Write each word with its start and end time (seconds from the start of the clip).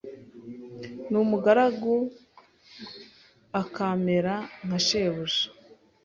n’umugaragu 1.11 1.95
akamera 3.61 4.35
nka 4.65 4.79
Shebuja. 4.85 5.43